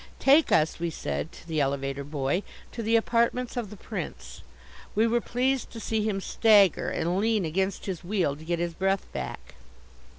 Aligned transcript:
"Take 0.17 0.51
us," 0.51 0.79
we 0.79 0.89
said 0.89 1.31
to 1.31 1.47
the 1.47 1.61
elevator 1.61 2.03
boy, 2.03 2.41
"to 2.71 2.81
the 2.81 2.95
apartments 2.95 3.55
of 3.55 3.69
the 3.69 3.77
Prince." 3.77 4.41
We 4.95 5.05
were 5.05 5.21
pleased 5.21 5.69
to 5.73 5.79
see 5.79 6.01
him 6.01 6.19
stagger 6.21 6.89
and 6.89 7.19
lean 7.19 7.45
against 7.45 7.85
his 7.85 8.03
wheel 8.03 8.35
to 8.35 8.43
get 8.43 8.57
his 8.57 8.73
breath 8.73 9.05
back. 9.13 9.53